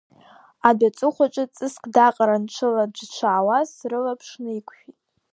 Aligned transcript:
Адәы 0.67 0.87
аҵыхәаҿы 0.93 1.43
ҵыск 1.55 1.83
даҟараны 1.93 2.47
ҽыла 2.53 2.83
аӡәы 2.83 3.05
дшаауаз 3.09 3.71
рылаԥш 3.91 4.29
наиқәшәеит. 4.43 4.97